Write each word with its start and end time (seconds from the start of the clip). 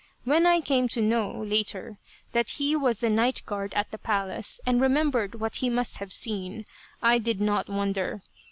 When 0.23 0.47
I 0.47 0.61
came 0.61 0.87
to 0.87 0.99
know, 1.01 1.29
later, 1.43 1.99
that 2.31 2.49
he 2.57 2.75
was 2.75 3.01
the 3.01 3.09
night 3.11 3.43
guard 3.45 3.71
at 3.75 3.91
the 3.91 3.99
palace, 3.99 4.59
and 4.65 4.81
remembered 4.81 5.35
what 5.35 5.57
he 5.57 5.69
must 5.69 5.97
have 5.99 6.11
seen, 6.11 6.65
I 7.03 7.19
did 7.19 7.39
not 7.39 7.69
wonder. 7.69 8.23